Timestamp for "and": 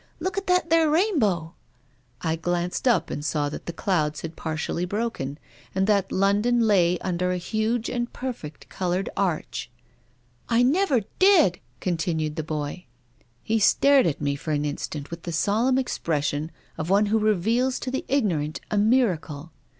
3.11-3.23, 5.75-5.85, 7.87-8.11